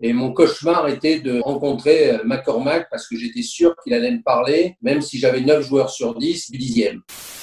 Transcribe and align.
Et 0.00 0.12
mon 0.12 0.32
cauchemar 0.32 0.88
était 0.88 1.20
de 1.20 1.40
rencontrer 1.40 2.10
euh, 2.10 2.18
McCormack 2.24 2.88
parce 2.90 3.08
que 3.08 3.16
j'étais 3.16 3.42
sûr 3.42 3.74
qu'il 3.82 3.94
allait 3.94 4.10
me 4.10 4.22
parler, 4.22 4.76
même 4.82 5.00
si 5.00 5.18
j'avais 5.18 5.40
9 5.40 5.66
joueurs 5.66 5.88
sur 5.88 6.14
10, 6.14 6.50
du 6.50 6.58
dixième. 6.58 7.00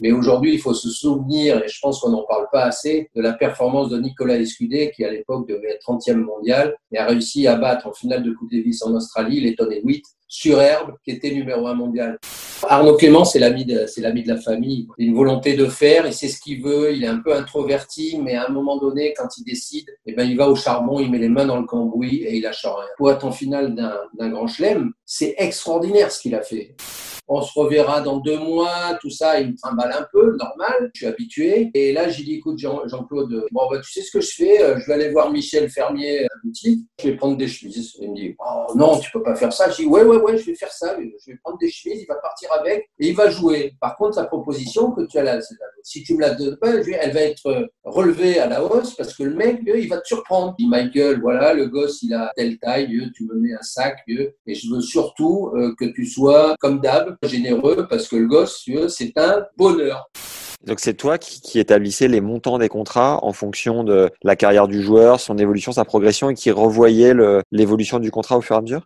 Mais 0.00 0.12
aujourd'hui, 0.12 0.54
il 0.54 0.60
faut 0.60 0.74
se 0.74 0.90
souvenir, 0.90 1.64
et 1.64 1.68
je 1.68 1.78
pense 1.80 2.00
qu'on 2.00 2.10
n'en 2.10 2.24
parle 2.24 2.46
pas 2.52 2.64
assez, 2.64 3.10
de 3.16 3.22
la 3.22 3.32
performance 3.32 3.88
de 3.88 3.98
Nicolas 3.98 4.36
Escudé, 4.36 4.92
qui 4.94 5.04
à 5.04 5.10
l'époque 5.10 5.48
devait 5.48 5.70
être 5.70 5.82
30e 5.88 6.16
mondial, 6.16 6.76
et 6.92 6.98
a 6.98 7.06
réussi 7.06 7.46
à 7.46 7.56
battre 7.56 7.88
en 7.88 7.92
finale 7.92 8.22
de 8.22 8.32
Coupe 8.32 8.52
Davis 8.52 8.82
en 8.82 8.94
Australie 8.94 9.40
les 9.40 9.50
Letton 9.50 9.70
Hewitt 9.70 10.04
sur 10.28 10.60
herbe, 10.60 10.94
qui 11.04 11.12
était 11.12 11.30
numéro 11.30 11.66
un 11.66 11.74
mondial. 11.74 12.18
Arnaud 12.68 12.96
Clément, 12.96 13.24
c'est 13.24 13.38
l'ami 13.38 13.64
de, 13.64 13.86
c'est 13.86 14.00
l'ami 14.00 14.22
de 14.22 14.28
la 14.28 14.40
famille. 14.40 14.88
Il 14.98 15.06
a 15.06 15.08
une 15.10 15.16
volonté 15.16 15.54
de 15.54 15.66
faire, 15.66 16.06
il 16.06 16.12
sait 16.12 16.28
ce 16.28 16.40
qu'il 16.40 16.62
veut, 16.62 16.94
il 16.94 17.04
est 17.04 17.08
un 17.08 17.18
peu 17.18 17.34
introverti, 17.34 18.18
mais 18.22 18.34
à 18.34 18.46
un 18.46 18.52
moment 18.52 18.78
donné, 18.78 19.14
quand 19.16 19.28
il 19.38 19.44
décide, 19.44 19.86
eh 20.06 20.12
ben, 20.12 20.28
il 20.28 20.36
va 20.36 20.48
au 20.48 20.56
charbon, 20.56 20.98
il 21.00 21.10
met 21.10 21.18
les 21.18 21.28
mains 21.28 21.46
dans 21.46 21.58
le 21.58 21.66
cambouis 21.66 22.22
et 22.22 22.36
il 22.36 22.42
lâche 22.42 22.64
rien. 22.64 22.88
Pour 22.96 23.10
être 23.10 23.24
en 23.24 23.32
finale 23.32 23.74
d'un, 23.74 23.98
d'un 24.18 24.30
grand 24.30 24.46
chelem, 24.46 24.92
c'est 25.04 25.34
extraordinaire 25.38 26.10
ce 26.10 26.20
qu'il 26.20 26.34
a 26.34 26.42
fait 26.42 26.74
on 27.28 27.42
se 27.42 27.58
reverra 27.58 28.00
dans 28.00 28.18
deux 28.18 28.38
mois, 28.38 28.96
tout 29.00 29.10
ça, 29.10 29.40
il 29.40 29.50
me 29.52 29.56
trimballe 29.56 29.92
un 29.92 30.06
peu, 30.12 30.36
normal, 30.36 30.90
je 30.94 30.98
suis 31.00 31.06
habitué. 31.06 31.70
Et 31.74 31.92
là, 31.92 32.08
j'ai 32.08 32.22
dit, 32.22 32.34
écoute, 32.36 32.58
Jean- 32.58 32.86
Jean-Claude, 32.86 33.46
bon, 33.50 33.62
bah, 33.70 33.80
tu 33.80 33.90
sais 33.92 34.02
ce 34.02 34.10
que 34.10 34.20
je 34.20 34.32
fais, 34.34 34.62
Euh, 34.62 34.78
je 34.78 34.86
vais 34.86 34.94
aller 34.94 35.10
voir 35.10 35.30
Michel 35.30 35.68
Fermier 35.68 36.20
à 36.20 36.22
la 36.22 36.28
boutique, 36.44 36.86
je 37.00 37.08
vais 37.08 37.16
prendre 37.16 37.36
des 37.36 37.48
chemises. 37.48 37.96
Il 38.00 38.10
me 38.10 38.16
dit, 38.16 38.34
oh 38.38 38.66
non, 38.74 38.98
tu 38.98 39.10
peux 39.10 39.22
pas 39.22 39.34
faire 39.34 39.52
ça. 39.52 39.70
Je 39.70 39.76
dis, 39.76 39.86
ouais, 39.86 40.02
ouais, 40.04 40.16
ouais, 40.18 40.36
je 40.38 40.44
vais 40.46 40.54
faire 40.54 40.72
ça, 40.72 40.96
je 40.98 41.30
vais 41.30 41.36
prendre 41.42 41.58
des 41.58 41.70
chemises, 41.70 42.02
il 42.02 42.06
va 42.06 42.14
partir 42.16 42.48
avec 42.52 42.88
et 43.00 43.08
il 43.08 43.14
va 43.14 43.28
jouer. 43.30 43.74
Par 43.80 43.96
contre, 43.96 44.18
la 44.18 44.24
proposition 44.26 44.92
que 44.92 45.02
tu 45.06 45.18
as 45.18 45.22
là, 45.24 45.40
c'est 45.40 45.54
si 45.86 46.02
tu 46.02 46.16
me 46.16 46.20
la 46.20 46.34
donnes 46.34 46.56
pas, 46.56 46.72
elle 46.74 47.12
va 47.12 47.20
être 47.20 47.46
euh, 47.46 47.66
relevée 47.84 48.40
à 48.40 48.48
la 48.48 48.64
hausse 48.64 48.96
parce 48.96 49.14
que 49.14 49.22
le 49.22 49.34
mec, 49.34 49.60
lui, 49.62 49.84
il 49.84 49.88
va 49.88 49.98
te 49.98 50.06
surprendre. 50.08 50.56
Il 50.58 50.64
dit, 50.64 50.68
Michael, 50.68 51.20
voilà, 51.20 51.54
le 51.54 51.68
gosse, 51.68 52.02
il 52.02 52.12
a 52.12 52.32
telle 52.34 52.58
taille, 52.58 52.88
vieux, 52.88 53.12
tu 53.14 53.24
me 53.24 53.36
mets 53.36 53.54
un 53.54 53.62
sac, 53.62 53.98
et 54.08 54.54
je 54.54 54.68
veux 54.68 54.80
surtout 54.80 55.52
euh, 55.54 55.76
que 55.78 55.84
tu 55.84 56.04
sois, 56.04 56.56
comme 56.58 56.80
d'hab, 56.80 57.16
généreux 57.22 57.86
parce 57.88 58.08
que 58.08 58.16
le 58.16 58.26
gosse, 58.26 58.68
c'est 58.88 59.16
un 59.16 59.44
bonheur. 59.56 60.10
Donc 60.66 60.80
c'est 60.80 60.94
toi 60.94 61.18
qui, 61.18 61.40
qui 61.40 61.60
établissais 61.60 62.08
les 62.08 62.20
montants 62.20 62.58
des 62.58 62.68
contrats 62.68 63.20
en 63.22 63.32
fonction 63.32 63.84
de 63.84 64.10
la 64.24 64.34
carrière 64.34 64.66
du 64.66 64.82
joueur, 64.82 65.20
son 65.20 65.38
évolution, 65.38 65.70
sa 65.70 65.84
progression 65.84 66.30
et 66.30 66.34
qui 66.34 66.50
revoyait 66.50 67.14
l'évolution 67.52 68.00
du 68.00 68.10
contrat 68.10 68.38
au 68.38 68.40
fur 68.40 68.56
et 68.56 68.58
à 68.58 68.62
mesure? 68.62 68.82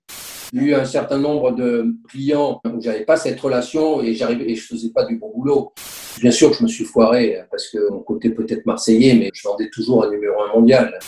Eu 0.53 0.75
un 0.75 0.85
certain 0.85 1.19
nombre 1.19 1.53
de 1.53 1.95
clients 2.09 2.61
où 2.65 2.81
j'avais 2.81 3.05
pas 3.05 3.17
cette 3.17 3.41
relation 3.41 4.03
et 4.03 4.15
j'arrivais 4.15 4.51
et 4.51 4.55
je 4.55 4.67
faisais 4.67 4.91
pas 4.91 5.05
du 5.05 5.17
bon 5.17 5.31
boulot. 5.35 5.73
Bien 6.21 6.31
sûr 6.31 6.53
je 6.53 6.63
me 6.63 6.69
suis 6.69 6.85
foiré 6.85 7.39
parce 7.51 7.69
que 7.69 7.91
mon 7.91 8.01
côté 8.01 8.31
peut-être 8.31 8.67
marseillais, 8.67 9.15
mais 9.15 9.31
je 9.33 9.47
vendais 9.47 9.71
toujours 9.71 10.05
un 10.05 10.11
numéro 10.11 10.43
un 10.43 10.53
mondial. 10.55 10.99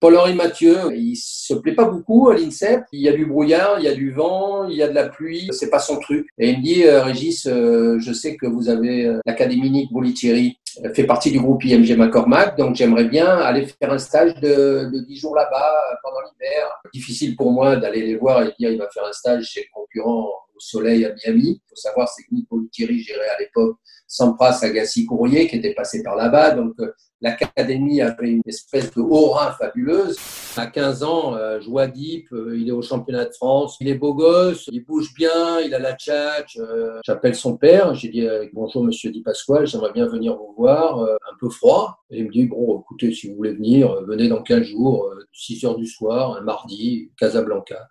Paul-Henri 0.00 0.34
Mathieu, 0.34 0.76
il 0.94 1.16
se 1.16 1.54
plaît 1.54 1.74
pas 1.74 1.86
beaucoup 1.86 2.28
à 2.28 2.34
l'INSEP. 2.34 2.84
Il 2.92 3.00
y 3.00 3.08
a 3.08 3.12
du 3.12 3.26
brouillard, 3.26 3.80
il 3.80 3.84
y 3.84 3.88
a 3.88 3.94
du 3.94 4.12
vent, 4.12 4.68
il 4.68 4.76
y 4.76 4.82
a 4.82 4.88
de 4.88 4.94
la 4.94 5.08
pluie. 5.08 5.48
C'est 5.50 5.70
pas 5.70 5.80
son 5.80 5.98
truc. 5.98 6.28
Et 6.38 6.50
il 6.50 6.58
me 6.58 6.62
dit, 6.62 6.84
euh, 6.84 7.02
Régis, 7.02 7.46
euh, 7.46 7.98
je 7.98 8.12
sais 8.12 8.36
que 8.36 8.46
vous 8.46 8.68
avez 8.68 9.06
euh, 9.06 9.18
l'Académie 9.26 9.70
Nick 9.70 9.92
Bolitieri 9.92 10.58
euh, 10.84 10.94
fait 10.94 11.04
partie 11.04 11.32
du 11.32 11.40
groupe 11.40 11.64
IMG 11.64 11.96
McCormack, 11.96 12.56
donc 12.56 12.76
j'aimerais 12.76 13.06
bien 13.06 13.26
aller 13.26 13.66
faire 13.66 13.92
un 13.92 13.98
stage 13.98 14.34
de, 14.36 14.88
de 14.92 15.00
10 15.00 15.16
jours 15.16 15.34
là-bas 15.34 15.74
pendant 16.02 16.20
l'hiver. 16.20 16.80
Difficile 16.94 17.34
pour 17.34 17.50
moi 17.50 17.76
d'aller 17.76 18.02
les 18.02 18.16
voir 18.16 18.42
et 18.42 18.52
dire 18.58 18.70
il 18.70 18.78
va 18.78 18.88
faire 18.90 19.04
un 19.04 19.12
stage 19.12 19.44
chez 19.44 19.60
le 19.60 19.66
concurrent 19.74 20.30
au 20.58 20.60
soleil 20.60 21.04
à 21.04 21.14
Miami. 21.14 21.60
Il 21.64 21.68
faut 21.70 21.76
savoir, 21.76 22.08
c'est 22.08 22.22
que 22.24 22.34
Nick 22.34 22.48
Bolitieri 22.50 22.98
gérait 23.00 23.28
à 23.28 23.38
l'époque 23.40 23.76
Sampras 24.06 24.58
Agassi 24.62 25.06
Courrier 25.06 25.46
qui 25.48 25.56
était 25.56 25.74
passé 25.74 26.02
par 26.02 26.16
là-bas. 26.16 26.52
Donc 26.52 26.72
euh, 26.80 26.90
l'académie 27.20 28.00
avait 28.00 28.30
une 28.30 28.42
espèce 28.46 28.90
de 28.92 29.00
aura 29.00 29.52
fabuleuse. 29.52 30.16
À 30.56 30.66
15 30.66 31.02
ans, 31.02 31.34
euh, 31.36 31.60
joue 31.60 31.78
à 31.78 31.86
Deep, 31.86 32.32
euh, 32.32 32.56
il 32.58 32.68
est 32.68 32.72
au 32.72 32.80
championnat 32.82 33.26
de 33.26 33.32
France, 33.34 33.76
il 33.80 33.88
est 33.88 33.94
beau 33.94 34.14
gosse, 34.14 34.68
il 34.72 34.84
bouge 34.84 35.12
bien, 35.14 35.60
il 35.60 35.74
a 35.74 35.78
la 35.78 35.94
tchatch. 35.94 36.56
euh, 36.58 36.98
J'appelle 37.04 37.34
son 37.34 37.56
père, 37.56 37.94
j'ai 37.94 38.08
dit 38.08 38.26
bonjour 38.54 38.82
monsieur 38.82 39.10
Di 39.10 39.20
Pasquale, 39.22 39.66
j'aimerais 39.66 39.92
bien 39.92 40.06
venir 40.06 40.36
vous 40.36 40.54
voir, 40.56 41.00
un 41.02 41.36
peu 41.38 41.50
froid. 41.50 41.98
Et 42.10 42.18
il 42.20 42.26
me 42.26 42.32
dit 42.32 42.46
bon 42.46 42.80
écoutez 42.80 43.12
si 43.12 43.28
vous 43.28 43.36
voulez 43.36 43.52
venir, 43.52 43.94
venez 44.06 44.28
dans 44.28 44.42
15 44.42 44.62
jours, 44.62 45.04
euh, 45.04 45.26
6 45.32 45.64
heures 45.66 45.76
du 45.76 45.86
soir, 45.86 46.36
un 46.36 46.40
mardi, 46.40 47.10
Casablanca. 47.18 47.88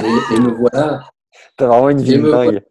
Et, 0.00 0.34
et 0.34 0.40
me 0.40 0.50
voilà. 0.52 1.08
T'as 1.56 1.66
vraiment 1.66 1.90
une 1.90 2.02
vie 2.02 2.18
dingue. 2.18 2.62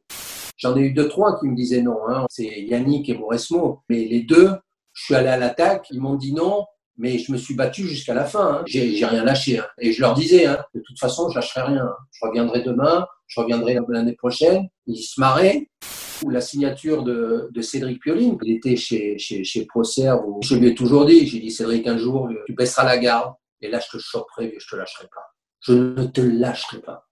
J'en 0.57 0.77
ai 0.77 0.81
eu 0.81 0.91
deux, 0.93 1.07
trois 1.09 1.39
qui 1.39 1.47
me 1.47 1.55
disaient 1.55 1.81
non. 1.81 1.97
Hein. 2.07 2.25
C'est 2.29 2.45
Yannick 2.45 3.09
et 3.09 3.17
Mauresmo. 3.17 3.81
Mais 3.89 4.05
les 4.05 4.21
deux, 4.21 4.51
je 4.93 5.03
suis 5.03 5.15
allé 5.15 5.27
à 5.27 5.37
l'attaque, 5.37 5.87
ils 5.89 5.99
m'ont 5.99 6.15
dit 6.15 6.33
non, 6.33 6.65
mais 6.97 7.17
je 7.17 7.31
me 7.31 7.37
suis 7.37 7.55
battu 7.55 7.87
jusqu'à 7.87 8.13
la 8.13 8.25
fin. 8.25 8.59
Hein. 8.59 8.63
J'ai 8.65 9.05
rien 9.05 9.23
lâché. 9.23 9.59
Hein. 9.59 9.65
Et 9.79 9.91
je 9.91 10.01
leur 10.01 10.13
disais, 10.13 10.45
de 10.47 10.81
toute 10.81 10.99
façon, 10.99 11.29
je 11.29 11.35
lâcherai 11.35 11.63
rien. 11.63 11.89
Je 12.11 12.25
reviendrai 12.25 12.61
demain, 12.61 13.05
je 13.27 13.39
reviendrai 13.39 13.77
l'année 13.89 14.15
prochaine. 14.15 14.67
Ils 14.85 15.01
se 15.01 15.19
marraient. 15.19 15.69
Ou 16.23 16.29
la 16.29 16.39
signature 16.39 17.03
de, 17.03 17.49
de 17.51 17.61
Cédric 17.61 18.01
Pioline, 18.01 18.37
il 18.43 18.55
était 18.55 18.77
chez, 18.77 19.17
chez, 19.17 19.43
chez 19.43 19.65
Procerve. 19.65 20.21
où 20.25 20.39
Je 20.41 20.55
lui 20.55 20.69
ai 20.69 20.75
toujours 20.75 21.05
dit, 21.05 21.27
j'ai 21.27 21.39
dit, 21.39 21.51
Cédric, 21.51 21.85
un 21.87 21.97
jour, 21.97 22.29
tu 22.45 22.53
baisseras 22.53 22.85
la 22.85 22.97
garde. 22.97 23.33
Et 23.59 23.69
là, 23.69 23.79
je 23.79 23.97
te 23.97 24.01
choperai, 24.01 24.55
je 24.57 24.67
te 24.69 24.75
lâcherai 24.77 25.07
pas. 25.13 25.25
Je 25.59 25.73
ne 25.73 26.05
te 26.05 26.21
lâcherai 26.21 26.79
pas 26.79 27.05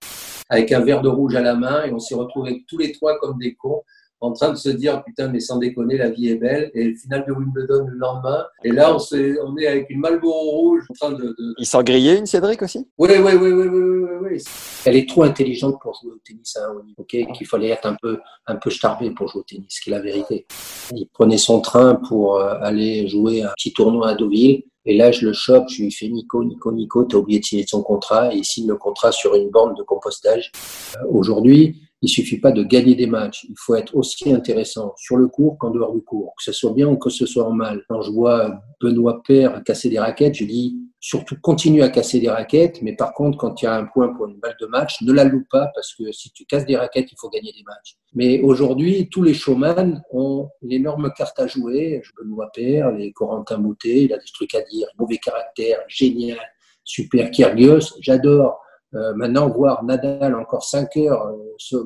avec 0.52 0.72
un 0.74 0.82
verre 0.82 1.02
de 1.02 1.10
rouge 1.10 1.36
à 1.36 1.42
la 1.42 1.56
main 1.56 1.86
et 1.86 1.92
on 1.92 2.00
s'est 2.00 2.14
retrouvés 2.14 2.64
tous 2.68 2.78
les 2.78 2.92
trois 2.92 3.18
comme 3.20 3.40
des 3.40 3.56
cons 3.56 3.82
en 4.20 4.34
train 4.34 4.52
de 4.52 4.56
se 4.56 4.70
dire 4.70 5.04
putain 5.04 5.30
mais 5.30 5.40
sans 5.40 5.58
déconner 5.58 5.98
la 5.98 6.10
vie 6.10 6.28
est 6.28 6.36
belle 6.36 6.70
et 6.76 6.84
le 6.84 6.96
final 6.96 7.26
de 7.28 7.32
Wimbledon 7.32 7.88
le 7.88 7.98
lendemain 7.98 8.46
et 8.64 8.72
là 8.72 8.96
on, 8.96 9.58
est 9.58 9.68
avec 9.68 9.90
une 9.90 10.00
Marlboro 10.00 10.52
rouge 10.52 10.84
en 10.90 10.94
train 10.94 11.12
de, 11.12 11.24
de... 11.24 11.56
Il 11.58 11.66
s'en 11.66 11.82
grillait 11.82 12.20
une 12.20 12.28
Cédric 12.28 12.62
aussi? 12.62 12.86
Oui, 13.00 13.10
oui, 13.10 13.18
oui, 13.18 13.34
oui, 13.34 13.52
oui, 13.52 13.68
oui, 13.68 14.00
oui, 14.04 14.30
oui. 14.30 14.44
Elle 14.86 14.98
est 14.98 15.10
trop 15.10 15.24
intelligente 15.24 15.78
pour 15.82 15.98
jouer 16.00 16.12
au 16.12 16.20
tennis 16.24 16.56
à 16.58 16.68
un 16.68 16.74
haut 16.74 16.84
niveau, 16.84 17.02
ok 17.02 17.34
qu'il 17.34 17.48
fallait 17.48 17.70
être 17.70 17.88
un 17.88 17.96
peu, 18.00 18.20
un 18.46 18.58
peu 18.58 18.70
starbé 18.70 19.10
pour 19.12 19.30
jouer 19.30 19.42
au 19.42 19.44
tennis, 19.44 19.68
ce 19.70 19.82
qui 19.82 19.90
est 19.90 19.94
la 19.94 20.02
vérité. 20.02 20.46
Il 20.94 21.08
prenait 21.08 21.38
son 21.38 21.62
train 21.62 21.96
pour 21.96 22.36
euh, 22.36 22.56
aller 22.62 23.08
jouer 23.08 23.42
un 23.42 23.52
petit 23.56 23.74
tournoi 23.74 24.10
à 24.10 24.16
Deauville. 24.16 24.66
Et 24.86 24.98
là, 24.98 25.12
je 25.12 25.28
le 25.28 25.34
chope, 25.34 25.70
je 25.70 25.84
lui 25.84 25.92
fais 25.92 26.08
Nico, 26.08 26.44
Nico, 26.44 26.72
Nico, 26.72 27.04
t'as 27.04 27.18
oublié 27.18 27.40
de 27.40 27.46
signer 27.46 27.66
son 27.68 27.84
contrat. 27.84 28.34
Et 28.34 28.38
il 28.38 28.46
signe 28.46 28.68
le 28.68 28.78
contrat 28.78 29.12
sur 29.12 29.36
une 29.36 29.50
borne 29.50 29.76
de 29.76 29.84
compostage. 29.84 30.52
Euh, 30.96 31.06
Aujourd'hui, 31.10 31.82
il 32.02 32.10
suffit 32.10 32.40
pas 32.40 32.52
de 32.52 32.64
gagner 32.64 32.96
des 32.96 33.06
matchs. 33.06 33.46
Il 33.48 33.56
faut 33.58 33.76
être 33.76 33.96
aussi 33.96 34.34
intéressant 34.34 34.94
sur 34.98 35.18
le 35.18 35.28
court 35.28 35.58
qu'en 35.60 35.70
dehors 35.70 35.94
du 35.94 36.02
court, 36.02 36.34
que 36.36 36.44
ce 36.44 36.52
soit 36.52 36.74
bien 36.74 36.88
ou 36.88 36.98
que 36.98 37.12
ce 37.12 37.28
soit 37.28 37.46
en 37.46 37.52
mal. 37.52 37.84
Quand 37.88 38.02
je 38.02 38.12
vois 38.12 38.60
Benoît 38.82 39.22
Père 39.24 39.64
casser 39.64 39.90
des 39.90 40.00
raquettes, 40.00 40.36
je 40.36 40.46
dis 40.46 40.78
surtout 41.04 41.36
continue 41.42 41.82
à 41.82 41.90
casser 41.90 42.20
des 42.20 42.30
raquettes, 42.30 42.82
mais 42.84 42.96
par 42.96 43.14
contre, 43.14 43.36
quand 43.38 43.60
il 43.62 43.66
y 43.66 43.68
a 43.68 43.76
un 43.76 43.86
point 43.86 44.14
pour 44.14 44.28
une 44.28 44.38
balle 44.38 44.56
de 44.62 44.68
match, 44.68 45.02
ne 45.02 45.12
la 45.12 45.24
loupe 45.24 45.50
pas 45.50 45.72
parce 45.74 45.96
que 45.96 46.12
si 46.12 46.32
tu 46.32 46.46
casses 46.46 46.66
des 46.68 46.78
raquettes, 46.78 47.12
il 47.12 47.16
faut 47.20 47.30
gagner 47.30 47.52
des 47.52 47.64
matchs. 47.64 47.98
Mais 48.14 48.40
aujourd'hui, 48.42 49.10
tous 49.10 49.24
les 49.24 49.34
showman 49.34 50.04
ont 50.12 50.50
une 50.62 50.72
énorme 50.72 51.12
carte 51.18 51.40
à 51.40 51.48
jouer. 51.48 52.04
Benoît 52.22 52.52
Père, 52.54 52.92
les 52.92 53.12
Corentin 53.14 53.58
Moutet, 53.58 54.04
il 54.04 54.14
a 54.14 54.18
des 54.18 54.32
trucs 54.32 54.54
à 54.54 54.62
dire, 54.62 54.88
mauvais 55.00 55.18
caractère, 55.18 55.80
génial, 55.88 56.38
super 56.84 57.32
Kyrgios, 57.32 57.98
j'adore. 58.00 58.60
Euh, 58.94 59.14
maintenant, 59.16 59.50
voir 59.50 59.84
Nadal 59.84 60.36
encore 60.36 60.64
5 60.64 60.98
heures 60.98 61.26
euh, 61.28 61.38
se 61.58 61.78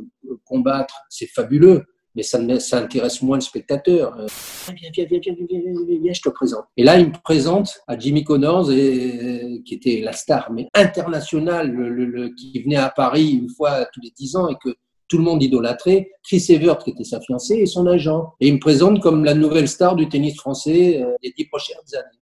combattre, 0.43 0.95
c'est 1.07 1.27
fabuleux, 1.27 1.85
mais 2.15 2.23
ça, 2.23 2.39
ça 2.59 2.79
intéresse 2.79 3.21
moins 3.21 3.37
le 3.37 3.41
spectateur. 3.41 4.17
Euh, 4.19 4.27
ah, 4.67 4.71
viens, 4.75 4.89
viens, 4.93 5.05
viens, 5.09 5.19
viens, 5.21 5.35
viens, 5.37 5.59
viens, 5.87 5.99
viens, 6.01 6.13
je 6.13 6.21
te 6.21 6.29
présente. 6.29 6.65
Et 6.77 6.83
là, 6.83 6.97
il 6.99 7.07
me 7.07 7.21
présente 7.23 7.81
à 7.87 7.97
Jimmy 7.97 8.23
Connors, 8.23 8.71
et, 8.71 8.75
euh, 8.77 9.61
qui 9.65 9.75
était 9.75 10.01
la 10.01 10.13
star, 10.13 10.51
mais 10.51 10.67
internationale, 10.73 11.71
le, 11.71 11.89
le, 11.89 12.05
le, 12.05 12.29
qui 12.29 12.61
venait 12.61 12.75
à 12.77 12.89
Paris 12.89 13.31
une 13.31 13.49
fois 13.49 13.85
tous 13.93 14.01
les 14.01 14.11
dix 14.15 14.35
ans 14.35 14.47
et 14.47 14.55
que 14.63 14.75
tout 15.07 15.17
le 15.17 15.23
monde 15.23 15.43
idolâtrait, 15.43 16.09
Chris 16.23 16.43
Evert, 16.49 16.79
qui 16.79 16.91
était 16.91 17.03
sa 17.03 17.21
fiancée, 17.21 17.55
et 17.57 17.65
son 17.65 17.85
agent. 17.85 18.33
Et 18.39 18.47
il 18.47 18.55
me 18.55 18.59
présente 18.59 19.01
comme 19.01 19.23
la 19.23 19.33
nouvelle 19.33 19.67
star 19.67 19.95
du 19.95 20.09
tennis 20.09 20.35
français 20.35 21.01
euh, 21.01 21.13
des 21.21 21.33
dix 21.37 21.45
prochaines 21.45 21.77
années. 21.93 22.19